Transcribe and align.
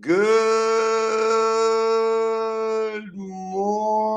Good 0.00 0.18
morning, 3.14 4.16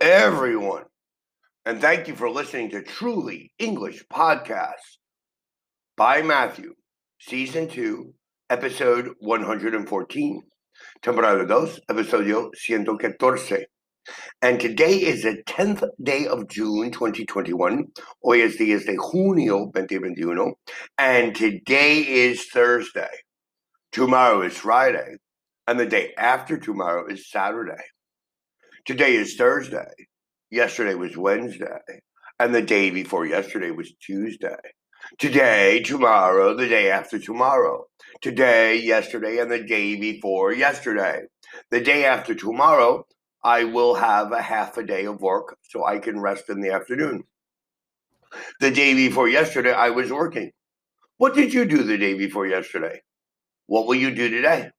everyone. 0.00 0.82
And 1.64 1.80
thank 1.80 2.08
you 2.08 2.14
for 2.14 2.28
listening 2.28 2.68
to 2.70 2.82
Truly 2.82 3.52
English 3.58 4.04
Podcast 4.12 4.98
by 5.96 6.20
Matthew, 6.20 6.74
Season 7.20 7.68
2, 7.68 8.12
Episode 8.50 9.14
114. 9.20 10.42
Temporada 11.00 11.46
2, 11.46 11.80
Episodio 11.88 12.50
114. 12.68 13.64
And 14.40 14.58
today 14.58 14.94
is 14.94 15.22
the 15.22 15.42
10th 15.46 15.88
day 16.02 16.26
of 16.26 16.48
June 16.48 16.90
2021. 16.90 17.86
Hoy 18.22 18.42
es 18.42 18.56
10 18.56 18.86
de 18.86 18.96
junio 18.96 19.66
2021. 19.66 20.54
And 20.98 21.34
today 21.34 22.00
is 22.00 22.46
Thursday. 22.46 23.10
Tomorrow 23.92 24.42
is 24.42 24.56
Friday. 24.56 25.16
And 25.68 25.78
the 25.78 25.86
day 25.86 26.12
after 26.18 26.58
tomorrow 26.58 27.06
is 27.06 27.30
Saturday. 27.30 27.84
Today 28.84 29.14
is 29.14 29.36
Thursday. 29.36 29.92
Yesterday 30.50 30.94
was 30.94 31.16
Wednesday. 31.16 32.00
And 32.40 32.52
the 32.52 32.62
day 32.62 32.90
before 32.90 33.24
yesterday 33.24 33.70
was 33.70 33.92
Tuesday. 34.00 34.56
Today, 35.18 35.82
tomorrow, 35.82 36.56
the 36.56 36.66
day 36.66 36.90
after 36.90 37.18
tomorrow. 37.18 37.84
Today, 38.20 38.80
yesterday, 38.80 39.38
and 39.38 39.50
the 39.50 39.62
day 39.62 39.96
before 39.96 40.52
yesterday. 40.52 41.22
The 41.70 41.80
day 41.80 42.04
after 42.04 42.34
tomorrow 42.34 43.06
I 43.44 43.64
will 43.64 43.94
have 43.94 44.32
a 44.32 44.42
half 44.42 44.76
a 44.78 44.84
day 44.84 45.04
of 45.06 45.20
work 45.20 45.58
so 45.62 45.84
I 45.84 45.98
can 45.98 46.20
rest 46.20 46.48
in 46.48 46.60
the 46.60 46.70
afternoon. 46.70 47.24
The 48.60 48.70
day 48.70 48.94
before 48.94 49.28
yesterday, 49.28 49.72
I 49.72 49.90
was 49.90 50.10
working. 50.10 50.52
What 51.18 51.34
did 51.34 51.52
you 51.52 51.64
do 51.64 51.82
the 51.82 51.98
day 51.98 52.14
before 52.14 52.46
yesterday? 52.46 53.02
What 53.66 53.86
will 53.86 53.94
you 53.94 54.14
do 54.14 54.28
today? 54.28 54.70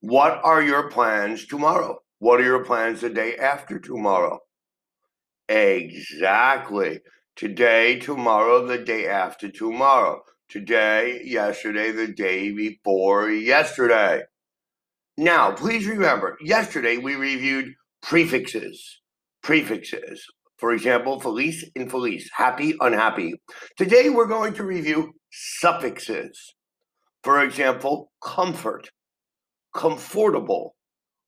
What 0.00 0.40
are 0.44 0.62
your 0.62 0.90
plans 0.90 1.46
tomorrow? 1.46 2.00
What 2.18 2.40
are 2.40 2.44
your 2.44 2.64
plans 2.64 3.00
the 3.00 3.10
day 3.10 3.36
after 3.36 3.78
tomorrow? 3.78 4.40
Exactly. 5.48 7.00
Today, 7.36 7.98
tomorrow, 7.98 8.66
the 8.66 8.78
day 8.78 9.06
after 9.06 9.50
tomorrow. 9.50 10.22
Today, 10.48 11.22
yesterday, 11.24 11.92
the 11.92 12.08
day 12.08 12.52
before 12.52 13.30
yesterday. 13.30 14.22
Now, 15.20 15.52
please 15.52 15.86
remember, 15.86 16.38
yesterday 16.40 16.96
we 16.96 17.14
reviewed 17.14 17.74
prefixes. 18.00 19.02
Prefixes. 19.42 20.24
For 20.56 20.72
example, 20.72 21.20
feliz, 21.20 21.62
infeliz, 21.76 22.22
happy, 22.32 22.74
unhappy. 22.80 23.34
Today 23.76 24.08
we're 24.08 24.24
going 24.24 24.54
to 24.54 24.64
review 24.64 25.12
suffixes. 25.30 26.54
For 27.22 27.42
example, 27.42 28.10
comfort, 28.24 28.88
comfortable. 29.76 30.74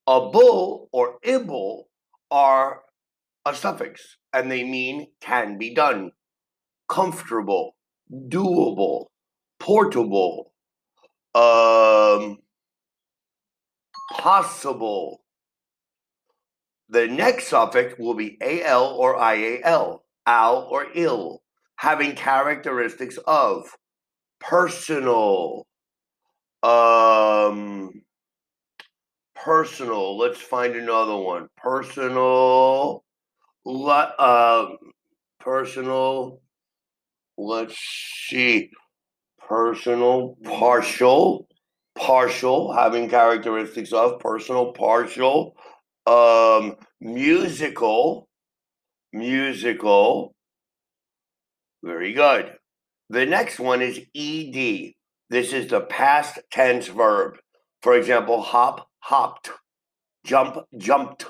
A 0.07 0.27
bull 0.27 0.89
or 0.91 1.19
ibble 1.23 1.83
are 2.31 2.81
a 3.45 3.53
suffix 3.53 4.17
and 4.33 4.49
they 4.49 4.63
mean 4.63 5.05
can 5.21 5.59
be 5.59 5.75
done. 5.75 6.13
Comfortable, 6.89 7.75
doable, 8.11 9.05
portable, 9.59 10.51
um, 11.35 12.39
possible. 14.23 15.19
The 16.87 17.07
next 17.07 17.47
suffix 17.49 17.95
will 17.99 18.13
be 18.13 18.37
al 18.41 18.85
or 18.85 19.17
ial, 19.17 19.99
al 20.25 20.67
or 20.71 20.87
ill, 20.95 21.41
having 21.75 22.15
characteristics 22.15 23.19
of 23.27 23.69
personal, 24.39 25.67
um, 26.61 27.91
personal. 29.35 30.17
Let's 30.17 30.39
find 30.39 30.73
another 30.77 31.17
one. 31.17 31.49
Personal, 31.57 33.03
uh, 33.65 34.67
personal. 35.41 36.39
Let's 37.37 37.77
see. 38.29 38.71
Personal, 39.49 40.37
partial, 40.45 41.49
partial, 41.95 42.73
having 42.73 43.09
characteristics 43.09 43.93
of 43.93 44.19
personal, 44.19 44.71
partial, 44.73 45.55
um, 46.05 46.75
musical, 46.99 48.27
musical. 49.11 50.33
Very 51.83 52.13
good. 52.13 52.53
The 53.09 53.25
next 53.25 53.59
one 53.59 53.81
is 53.81 53.99
ed. 54.15 54.93
This 55.29 55.53
is 55.53 55.67
the 55.67 55.81
past 55.81 56.39
tense 56.51 56.87
verb. 56.87 57.37
For 57.81 57.95
example, 57.95 58.41
hop, 58.41 58.87
hopped, 58.99 59.49
jump, 60.25 60.57
jumped, 60.77 61.25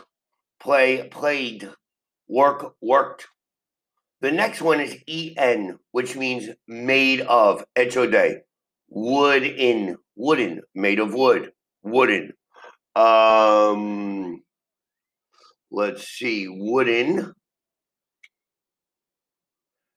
play, 0.59 1.07
played, 1.09 1.69
work, 2.27 2.75
worked. 2.81 3.27
The 4.21 4.31
next 4.31 4.61
one 4.61 4.79
is 4.79 4.95
en, 5.07 5.79
which 5.91 6.15
means 6.15 6.49
made 6.67 7.21
of, 7.21 7.65
hecho 7.75 8.07
de, 8.09 8.41
wood 8.93 9.43
in, 9.43 9.97
wooden, 10.15 10.61
made 10.75 10.99
of 10.99 11.13
wood, 11.13 11.51
wooden. 11.81 12.33
Um, 12.95 14.43
let's 15.71 16.07
see, 16.07 16.47
wooden, 16.47 17.33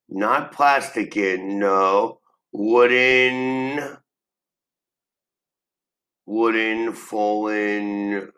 not 0.09 0.53
plastic 0.53 1.17
in, 1.17 1.59
no, 1.59 2.21
wooden, 2.53 3.99
wooden, 6.25 6.93
fallen. 6.95 8.31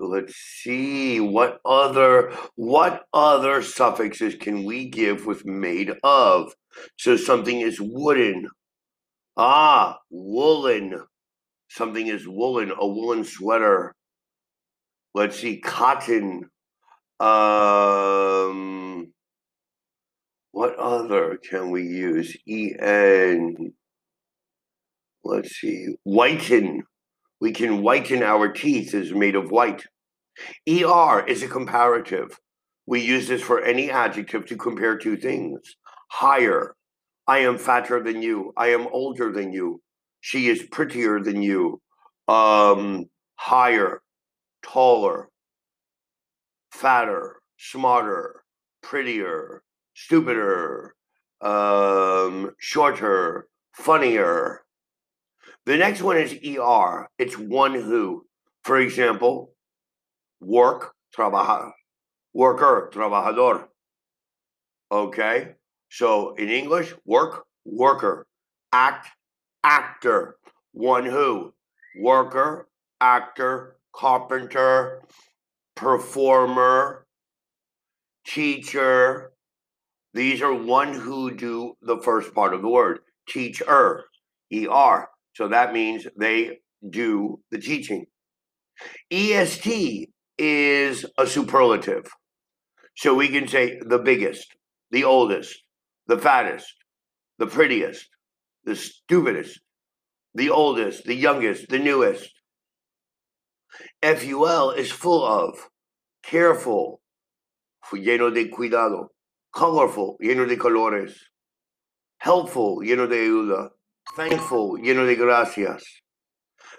Let's 0.00 0.36
see 0.36 1.18
what 1.18 1.58
other 1.64 2.32
what 2.54 3.06
other 3.12 3.62
suffixes 3.62 4.36
can 4.36 4.62
we 4.62 4.88
give 4.88 5.26
with 5.26 5.44
made 5.44 5.92
of? 6.04 6.54
So 6.96 7.16
something 7.16 7.60
is 7.60 7.80
wooden. 7.80 8.48
Ah, 9.38 10.00
woolen 10.10 11.00
something 11.68 12.06
is 12.06 12.26
woolen, 12.26 12.72
a 12.76 12.86
woolen 12.86 13.24
sweater. 13.24 13.94
Let's 15.14 15.38
see, 15.38 15.60
cotton. 15.60 16.50
Um, 17.20 19.12
what 20.52 20.76
other 20.76 21.38
can 21.48 21.70
we 21.70 21.82
use? 21.82 22.36
En. 22.48 23.74
Let's 25.24 25.60
see, 25.60 25.88
whiten. 26.04 26.84
We 27.40 27.52
can 27.52 27.82
whiten 27.82 28.22
our 28.22 28.48
teeth 28.48 28.94
is 28.94 29.12
made 29.12 29.36
of 29.36 29.50
white. 29.50 29.84
Er 30.68 31.24
is 31.26 31.42
a 31.42 31.48
comparative. 31.48 32.38
We 32.86 33.00
use 33.02 33.28
this 33.28 33.42
for 33.42 33.62
any 33.62 33.90
adjective 33.90 34.46
to 34.46 34.56
compare 34.56 34.96
two 34.96 35.16
things. 35.16 35.60
Higher. 36.10 36.74
I 37.28 37.40
am 37.40 37.58
fatter 37.58 38.02
than 38.02 38.22
you. 38.22 38.54
I 38.56 38.68
am 38.68 38.88
older 38.90 39.30
than 39.30 39.52
you. 39.52 39.82
She 40.22 40.48
is 40.48 40.62
prettier 40.72 41.20
than 41.20 41.42
you, 41.42 41.80
um, 42.26 43.04
higher, 43.36 44.00
taller, 44.62 45.28
fatter, 46.72 47.36
smarter, 47.58 48.44
prettier, 48.82 49.62
stupider, 49.94 50.94
um, 51.42 52.52
shorter, 52.58 53.46
funnier. 53.74 54.62
The 55.66 55.76
next 55.76 56.00
one 56.00 56.16
is 56.16 56.32
ER. 56.32 57.08
It's 57.18 57.36
one 57.38 57.74
who. 57.74 58.24
For 58.64 58.78
example, 58.78 59.52
work, 60.40 60.94
trabajar, 61.14 61.72
worker, 62.32 62.90
trabajador. 62.92 63.68
Okay? 64.90 65.54
So 65.90 66.34
in 66.34 66.48
English, 66.48 66.94
work, 67.04 67.44
worker, 67.64 68.26
act, 68.72 69.08
actor. 69.64 70.36
One 70.72 71.04
who? 71.04 71.54
Worker, 72.00 72.68
actor, 73.00 73.76
carpenter, 73.94 75.02
performer, 75.74 77.06
teacher. 78.26 79.32
These 80.14 80.42
are 80.42 80.54
one 80.54 80.92
who 80.92 81.34
do 81.34 81.74
the 81.82 81.98
first 81.98 82.34
part 82.34 82.54
of 82.54 82.62
the 82.62 82.68
word. 82.68 83.00
Teacher, 83.28 84.04
ER. 84.52 85.08
So 85.34 85.48
that 85.48 85.72
means 85.72 86.06
they 86.18 86.58
do 86.88 87.40
the 87.50 87.58
teaching. 87.58 88.06
EST 89.10 90.10
is 90.38 91.04
a 91.18 91.26
superlative. 91.26 92.10
So 92.96 93.14
we 93.14 93.28
can 93.28 93.48
say 93.48 93.78
the 93.80 93.98
biggest, 93.98 94.54
the 94.90 95.04
oldest, 95.04 95.62
the 96.08 96.18
fattest, 96.18 96.74
the 97.38 97.46
prettiest, 97.46 98.08
the 98.64 98.74
stupidest, 98.74 99.60
the 100.34 100.50
oldest, 100.50 101.04
the 101.04 101.14
youngest, 101.14 101.68
the 101.68 101.78
newest. 101.78 102.32
FUL 104.02 104.70
is 104.70 104.90
full 104.90 105.24
of 105.24 105.68
careful, 106.22 107.00
lleno 107.92 108.34
de 108.34 108.48
cuidado, 108.48 109.08
colorful, 109.54 110.16
lleno 110.20 110.48
de 110.48 110.56
colores, 110.56 111.12
helpful, 112.18 112.78
lleno 112.78 113.08
de 113.08 113.16
ayuda, 113.16 113.70
thankful, 114.16 114.78
lleno 114.78 115.06
de 115.06 115.16
gracias. 115.16 115.82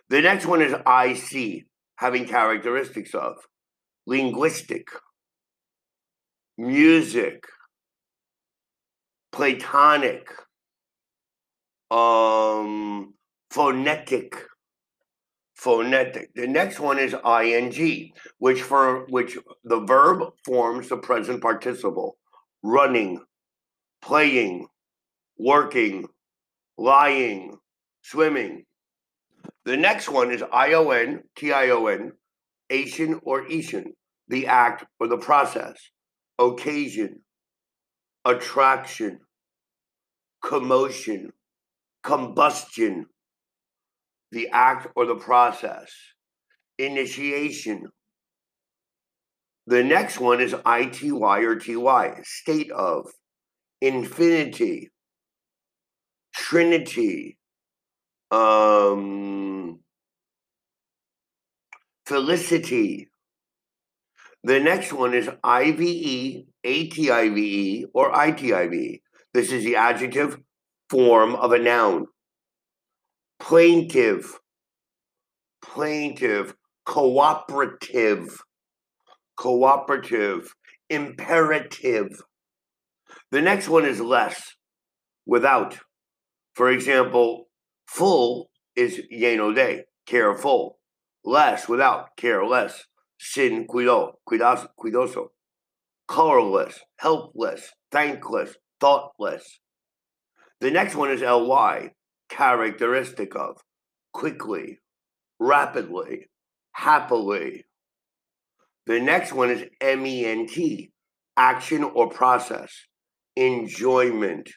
The 0.09 0.21
next 0.21 0.45
one 0.45 0.61
is 0.61 0.73
IC, 0.73 1.65
having 1.97 2.25
characteristics 2.25 3.13
of 3.13 3.35
linguistic, 4.07 4.87
music, 6.57 7.43
platonic, 9.39 10.27
um, 11.89 13.13
phonetic, 13.49 14.35
phonetic. 15.55 16.33
The 16.35 16.45
next 16.45 16.81
one 16.81 16.99
is 16.99 17.13
ing, 17.13 18.11
which 18.39 18.61
for 18.61 19.05
which 19.05 19.37
the 19.63 19.79
verb 19.79 20.33
forms 20.43 20.89
the 20.89 20.97
present 20.97 21.41
participle, 21.41 22.17
running, 22.63 23.23
playing, 24.01 24.67
working, 25.37 26.09
lying, 26.77 27.57
swimming. 28.01 28.65
The 29.63 29.77
next 29.77 30.09
one 30.09 30.31
is 30.31 30.43
ion, 30.51 31.21
tion, 31.37 32.11
Asian 32.69 33.21
or 33.23 33.47
Asian, 33.47 33.93
the 34.27 34.47
act 34.47 34.83
or 34.99 35.07
the 35.07 35.17
process, 35.17 35.77
occasion, 36.37 37.21
attraction, 38.25 39.21
commotion, 40.43 41.31
combustion, 42.03 43.05
the 44.31 44.49
act 44.49 44.87
or 44.95 45.05
the 45.05 45.15
process, 45.15 45.91
initiation. 46.77 47.87
The 49.67 49.83
next 49.83 50.19
one 50.19 50.41
is 50.41 50.55
ITY 50.65 51.43
or 51.43 51.55
TY, 51.55 52.21
state 52.23 52.71
of, 52.71 53.05
infinity, 53.81 54.91
trinity, 56.33 57.37
um, 58.31 59.79
felicity. 62.05 63.09
The 64.43 64.59
next 64.59 64.93
one 64.93 65.13
is 65.13 65.29
IVE, 65.43 66.45
ATIVE, 66.63 67.85
or 67.93 68.11
ITIVE. 68.15 69.01
This 69.39 69.53
is 69.53 69.63
the 69.63 69.77
adjective 69.77 70.37
form 70.89 71.33
of 71.33 71.53
a 71.53 71.59
noun. 71.59 72.07
Plaintive, 73.39 74.37
plaintive, 75.63 76.55
cooperative, 76.85 78.43
cooperative, 79.37 80.53
imperative. 80.89 82.21
The 83.31 83.39
next 83.41 83.69
one 83.69 83.85
is 83.85 84.01
less, 84.01 84.55
without. 85.25 85.77
For 86.53 86.69
example, 86.69 87.47
full 87.87 88.49
is 88.75 89.03
lleno 89.09 89.55
de, 89.55 89.85
careful. 90.05 90.79
Less, 91.23 91.69
without, 91.69 92.17
careless. 92.17 92.87
Sin 93.17 93.67
cuido, 93.67 94.15
cuidoso. 94.29 95.27
Colorless, 96.09 96.81
helpless, 96.97 97.71
thankless, 97.89 98.57
thoughtless. 98.79 99.59
The 100.61 100.71
next 100.71 100.95
one 100.95 101.11
is 101.11 101.21
ly, 101.21 101.91
characteristic 102.29 103.35
of, 103.35 103.57
quickly, 104.13 104.79
rapidly, 105.39 106.27
happily. 106.73 107.65
The 108.85 108.99
next 108.99 109.33
one 109.33 109.51
is 109.51 109.63
ment, 109.81 110.91
action 111.37 111.83
or 111.83 112.09
process, 112.09 112.71
enjoyment, 113.35 114.49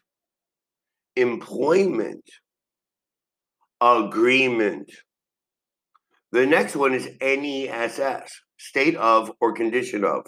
employment, 1.17 2.25
agreement. 3.81 4.91
The 6.33 6.47
next 6.47 6.75
one 6.77 6.95
is 6.95 7.09
NESS, 7.21 8.41
state 8.59 8.97
of 8.97 9.31
or 9.41 9.53
condition 9.53 10.05
of, 10.05 10.27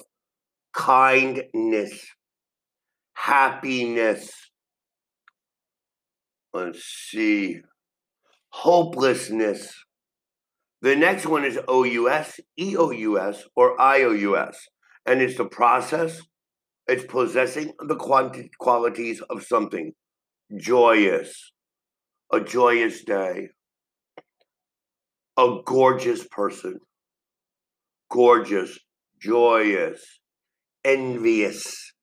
kindness, 0.75 2.07
happiness. 3.15 4.31
Let's 6.53 6.85
see, 6.85 7.61
hopelessness. 8.51 9.73
The 10.83 10.95
next 10.95 11.27
one 11.27 11.45
is 11.45 11.59
OUS, 11.69 12.41
EOUS, 12.61 13.39
or 13.57 13.81
IOUS, 13.81 14.55
and 15.07 15.23
it's 15.23 15.37
the 15.37 15.47
process, 15.47 16.21
it's 16.87 17.05
possessing 17.05 17.73
the 17.89 17.97
quanti- 17.97 18.51
qualities 18.61 19.23
of 19.31 19.43
something. 19.45 19.93
Joyous, 20.57 21.53
a 22.31 22.41
joyous 22.41 23.03
day, 23.03 23.49
a 25.39 25.57
gorgeous 25.65 26.27
person, 26.29 26.79
gorgeous, 28.11 28.79
joyous, 29.21 30.21
envious. 30.85 31.94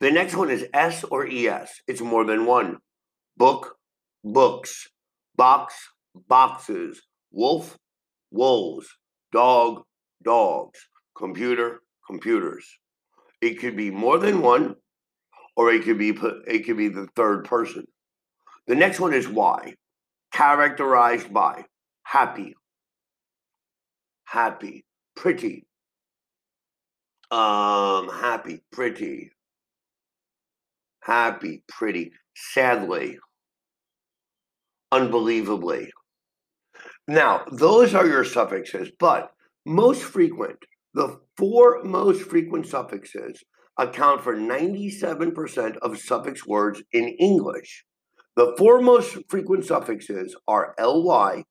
The 0.00 0.10
next 0.10 0.34
one 0.34 0.50
is 0.50 0.66
S 0.72 1.04
or 1.04 1.26
ES. 1.26 1.82
It's 1.86 2.00
more 2.00 2.24
than 2.24 2.46
one. 2.46 2.78
Book, 3.36 3.76
books, 4.24 4.88
box, 5.36 5.74
boxes, 6.28 7.02
wolf, 7.30 7.76
wolves, 8.30 8.88
dog, 9.32 9.82
dogs, 10.22 10.78
computer, 11.16 11.80
computers. 12.06 12.66
It 13.40 13.58
could 13.58 13.76
be 13.76 13.90
more 13.90 14.18
than 14.18 14.42
one, 14.42 14.76
or 15.56 15.72
it 15.72 15.84
could 15.84 15.98
be 15.98 16.10
it 16.46 16.66
could 16.66 16.76
be 16.76 16.88
the 16.88 17.08
third 17.16 17.44
person. 17.44 17.84
The 18.66 18.74
next 18.74 19.00
one 19.00 19.14
is 19.14 19.28
why, 19.28 19.74
characterized 20.32 21.32
by 21.32 21.64
happy, 22.02 22.54
happy, 24.24 24.84
pretty, 25.16 25.66
um, 27.30 28.08
happy, 28.08 28.62
pretty, 28.70 29.32
happy, 31.00 31.62
pretty, 31.68 32.12
sadly, 32.34 33.18
unbelievably. 34.92 35.90
Now, 37.08 37.44
those 37.50 37.94
are 37.94 38.06
your 38.06 38.24
suffixes, 38.24 38.90
but 38.98 39.32
most 39.66 40.02
frequent, 40.02 40.58
the 40.94 41.20
four 41.36 41.82
most 41.84 42.22
frequent 42.22 42.66
suffixes 42.66 43.42
account 43.78 44.22
for 44.22 44.36
97% 44.36 45.76
of 45.78 45.98
suffix 45.98 46.46
words 46.46 46.82
in 46.92 47.08
English. 47.08 47.84
The 48.36 48.54
four 48.56 48.80
most 48.80 49.18
frequent 49.28 49.64
suffixes 49.64 50.36
are 50.46 50.74
ly, 50.78 51.44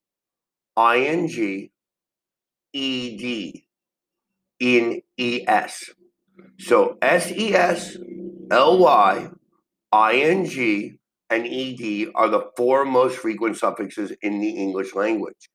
ing, 0.78 1.70
ed, 2.74 3.54
in 4.60 5.02
es. 5.18 5.90
So 6.60 6.98
ses, 7.02 7.98
ly, 8.52 9.30
ing, 9.94 10.98
and 11.30 11.46
ed 11.46 12.08
are 12.16 12.30
the 12.30 12.50
four 12.58 12.86
most 12.86 13.18
frequent 13.18 13.58
suffixes 13.58 14.12
in 14.22 14.40
the 14.40 14.50
English 14.50 14.96
language. 14.96 15.50